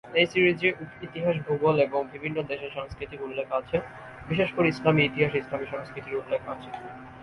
[0.15, 0.69] এই সিরিজে
[1.01, 3.77] ইতিহাস, ভূগোল এবং বিভিন্ন দেশের সংস্কৃতির উল্লেখ আছে,
[4.27, 6.69] বিশেষ করে ইসলামী ইতিহাস, ইসলামী সংস্কৃতির উল্লেখ আছে।